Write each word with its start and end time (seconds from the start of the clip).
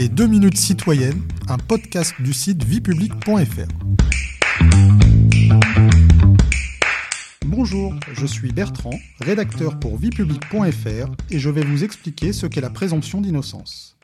Les 0.00 0.08
2 0.08 0.28
minutes 0.28 0.56
citoyennes, 0.56 1.20
un 1.46 1.58
podcast 1.58 2.14
du 2.22 2.32
site 2.32 2.64
viepublic.fr. 2.64 3.68
Bonjour, 7.44 7.94
je 8.14 8.24
suis 8.24 8.50
Bertrand, 8.50 8.98
rédacteur 9.20 9.78
pour 9.78 9.98
viepublic.fr 9.98 11.12
et 11.28 11.38
je 11.38 11.50
vais 11.50 11.62
vous 11.62 11.84
expliquer 11.84 12.32
ce 12.32 12.46
qu'est 12.46 12.62
la 12.62 12.70
présomption 12.70 13.20
d'innocence. 13.20 13.98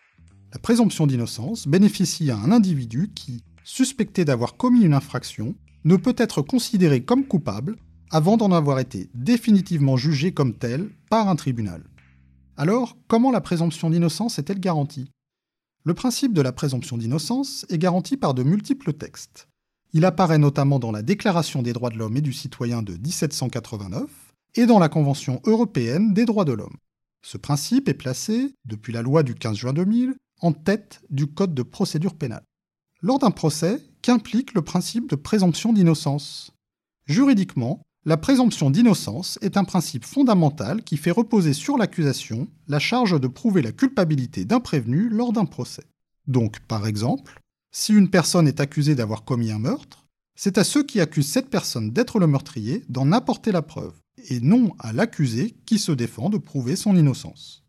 La 0.52 0.59
présomption 0.59 1.06
d'innocence 1.06 1.66
bénéficie 1.66 2.30
à 2.30 2.36
un 2.36 2.52
individu 2.52 3.10
qui, 3.14 3.42
suspecté 3.64 4.26
d'avoir 4.26 4.58
commis 4.58 4.82
une 4.82 4.92
infraction, 4.92 5.54
ne 5.86 5.96
peut 5.96 6.16
être 6.18 6.42
considéré 6.42 7.04
comme 7.04 7.24
coupable 7.24 7.76
avant 8.10 8.36
d'en 8.36 8.52
avoir 8.52 8.80
été 8.80 9.08
définitivement 9.14 9.96
jugé 9.96 10.32
comme 10.32 10.52
tel 10.52 10.90
par 11.08 11.30
un 11.30 11.36
tribunal. 11.36 11.84
Alors, 12.58 12.98
comment 13.08 13.30
la 13.30 13.40
présomption 13.40 13.88
d'innocence 13.88 14.38
est-elle 14.38 14.60
garantie? 14.60 15.08
Le 15.86 15.95
principe 15.95 16.32
de 16.32 16.43
la 16.43 16.50
présomption 16.50 16.99
d'innocence 16.99 17.64
est 17.68 17.79
garanti 17.79 18.17
par 18.17 18.35
de 18.35 18.43
multiples 18.43 18.93
textes. 18.93 19.46
Il 19.93 20.04
apparaît 20.04 20.36
notamment 20.36 20.81
dans 20.81 20.90
la 20.90 21.03
Déclaration 21.03 21.63
des 21.63 21.72
droits 21.72 21.90
de 21.90 21.96
l'homme 21.96 22.17
et 22.17 22.21
du 22.21 22.32
citoyen 22.32 22.82
de 22.82 22.94
1789 22.94 24.11
et 24.57 24.67
dans 24.67 24.80
la 24.80 24.89
Convention 24.89 25.41
européenne 25.44 26.13
des 26.13 26.25
droits 26.25 26.44
de 26.44 26.54
l'homme. 26.54 26.77
Ce 27.22 27.39
principe 27.39 27.89
est 27.89 27.94
placé, 27.94 28.53
depuis 28.64 28.93
la 28.93 29.00
loi 29.00 29.22
du 29.22 29.36
15 29.36 29.58
juin 29.58 29.72
2000, 29.72 30.17
en 30.41 30.53
tête 30.53 31.03
du 31.08 31.29
Code 31.29 31.54
de 31.54 31.63
procédure 31.63 32.16
pénale. 32.16 32.42
Lors 33.00 33.20
d'un 33.20 33.30
procès, 33.30 33.80
qu'implique 34.03 34.55
le 34.55 34.62
principe 34.62 35.08
de 35.08 35.14
présomption 35.14 35.72
d'innocence? 35.72 36.50
Juridiquement, 37.05 37.80
la 38.06 38.16
présomption 38.16 38.70
d'innocence 38.70 39.36
est 39.42 39.56
un 39.56 39.64
principe 39.64 40.05
fondamental 40.05 40.84
qui 40.84 40.96
fait 40.96 41.10
reposer 41.10 41.52
sur 41.52 41.77
l'accusation 41.77 42.46
la 42.69 42.78
charge 42.78 43.20
de 43.20 43.27
prouver 43.27 43.62
la 43.62 43.72
culpabilité 43.72 44.44
d'un 44.44 44.60
prévenu 44.60 45.08
lors 45.08 45.32
d'un 45.32 45.44
procès. 45.44 45.82
Donc, 46.28 46.60
par 46.60 46.86
exemple, 46.86 47.41
si 47.72 47.92
une 47.92 48.08
personne 48.08 48.46
est 48.46 48.60
accusée 48.60 48.94
d'avoir 48.94 49.24
commis 49.24 49.50
un 49.50 49.58
meurtre, 49.58 50.06
c'est 50.36 50.56
à 50.56 50.62
ceux 50.62 50.84
qui 50.84 51.00
accusent 51.00 51.32
cette 51.32 51.50
personne 51.50 51.90
d'être 51.90 52.20
le 52.20 52.28
meurtrier 52.28 52.84
d'en 52.88 53.10
apporter 53.10 53.50
la 53.50 53.62
preuve, 53.62 53.94
et 54.30 54.38
non 54.38 54.76
à 54.78 54.92
l'accusé 54.92 55.56
qui 55.66 55.80
se 55.80 55.91
défend 55.91 56.30
de 56.30 56.38
prouver 56.38 56.76
son 56.76 56.96
innocence. 56.96 57.64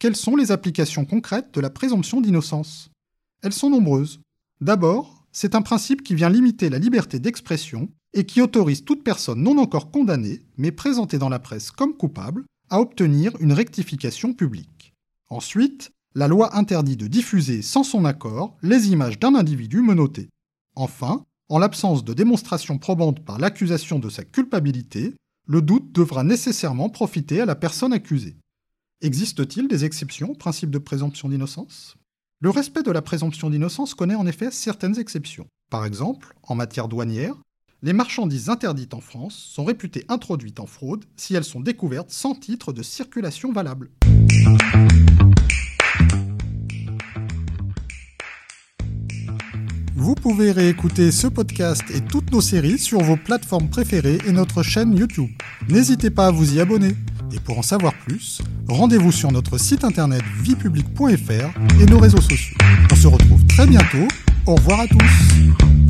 Quelles 0.00 0.16
sont 0.16 0.34
les 0.34 0.50
applications 0.50 1.04
concrètes 1.04 1.54
de 1.54 1.60
la 1.60 1.70
présomption 1.70 2.20
d'innocence? 2.20 2.90
Elles 3.40 3.52
sont 3.52 3.70
nombreuses. 3.70 4.18
D'abord, 4.60 5.28
c'est 5.30 5.54
un 5.54 5.62
principe 5.62 6.02
qui 6.02 6.16
vient 6.16 6.28
limiter 6.28 6.70
la 6.70 6.80
liberté 6.80 7.20
d'expression 7.20 7.88
et 8.16 8.24
qui 8.24 8.40
autorise 8.40 8.82
toute 8.82 9.04
personne 9.04 9.42
non 9.42 9.58
encore 9.58 9.90
condamnée, 9.90 10.42
mais 10.56 10.72
présentée 10.72 11.18
dans 11.18 11.28
la 11.28 11.38
presse 11.38 11.70
comme 11.70 11.94
coupable, 11.94 12.44
à 12.70 12.80
obtenir 12.80 13.36
une 13.40 13.52
rectification 13.52 14.32
publique. 14.32 14.94
Ensuite, 15.28 15.92
la 16.14 16.26
loi 16.26 16.56
interdit 16.56 16.96
de 16.96 17.06
diffuser 17.06 17.60
sans 17.60 17.84
son 17.84 18.06
accord 18.06 18.56
les 18.62 18.88
images 18.88 19.20
d'un 19.20 19.34
individu 19.34 19.82
menotté. 19.82 20.30
Enfin, 20.74 21.24
en 21.50 21.58
l'absence 21.58 22.04
de 22.04 22.14
démonstration 22.14 22.78
probante 22.78 23.22
par 23.24 23.38
l'accusation 23.38 23.98
de 23.98 24.08
sa 24.08 24.24
culpabilité, 24.24 25.14
le 25.46 25.60
doute 25.60 25.92
devra 25.92 26.24
nécessairement 26.24 26.88
profiter 26.88 27.42
à 27.42 27.46
la 27.46 27.54
personne 27.54 27.92
accusée. 27.92 28.36
Existe-t-il 29.02 29.68
des 29.68 29.84
exceptions 29.84 30.30
au 30.30 30.34
principe 30.34 30.70
de 30.70 30.78
présomption 30.78 31.28
d'innocence? 31.28 31.96
Le 32.40 32.48
respect 32.48 32.82
de 32.82 32.90
la 32.90 33.02
présomption 33.02 33.50
d'innocence 33.50 33.94
connaît 33.94 34.14
en 34.14 34.26
effet 34.26 34.50
certaines 34.50 34.98
exceptions. 34.98 35.46
Par 35.70 35.84
exemple, 35.84 36.34
en 36.42 36.54
matière 36.54 36.88
douanière, 36.88 37.36
les 37.86 37.92
marchandises 37.92 38.48
interdites 38.48 38.94
en 38.94 39.00
France 39.00 39.36
sont 39.54 39.64
réputées 39.64 40.04
introduites 40.08 40.58
en 40.58 40.66
fraude 40.66 41.04
si 41.14 41.36
elles 41.36 41.44
sont 41.44 41.60
découvertes 41.60 42.10
sans 42.10 42.34
titre 42.34 42.72
de 42.72 42.82
circulation 42.82 43.52
valable. 43.52 43.90
Vous 49.94 50.16
pouvez 50.16 50.50
réécouter 50.50 51.12
ce 51.12 51.28
podcast 51.28 51.84
et 51.94 52.00
toutes 52.00 52.32
nos 52.32 52.40
séries 52.40 52.78
sur 52.80 53.00
vos 53.02 53.16
plateformes 53.16 53.68
préférées 53.68 54.18
et 54.26 54.32
notre 54.32 54.64
chaîne 54.64 54.96
YouTube. 54.96 55.30
N'hésitez 55.68 56.10
pas 56.10 56.26
à 56.26 56.30
vous 56.32 56.56
y 56.56 56.60
abonner. 56.60 56.96
Et 57.32 57.38
pour 57.38 57.56
en 57.56 57.62
savoir 57.62 57.92
plus, 58.04 58.42
rendez-vous 58.66 59.12
sur 59.12 59.30
notre 59.30 59.58
site 59.58 59.84
internet 59.84 60.22
viepublic.fr 60.42 61.80
et 61.80 61.86
nos 61.86 62.00
réseaux 62.00 62.20
sociaux. 62.20 62.56
On 62.90 62.96
se 62.96 63.06
retrouve 63.06 63.46
très 63.46 63.68
bientôt. 63.68 64.08
Au 64.44 64.56
revoir 64.56 64.80
à 64.80 64.86
tous. 64.88 65.85